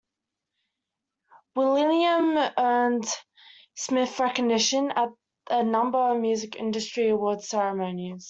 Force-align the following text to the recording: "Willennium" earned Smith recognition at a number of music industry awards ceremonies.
"Willennium" 1.55 2.51
earned 2.57 3.05
Smith 3.75 4.19
recognition 4.19 4.89
at 4.95 5.09
a 5.51 5.63
number 5.63 5.99
of 5.99 6.19
music 6.19 6.55
industry 6.55 7.09
awards 7.09 7.49
ceremonies. 7.49 8.19